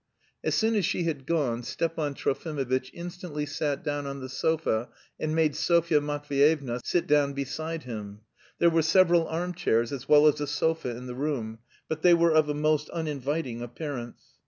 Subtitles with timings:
[0.43, 4.89] As soon as she had gone Stepan Trofimovitch instantly sat down on the sofa
[5.19, 8.21] and made Sofya Matveyevna sit down beside him.
[8.57, 12.15] There were several arm chairs as well as a sofa in the room, but they
[12.15, 14.33] were of a most uninviting appearance.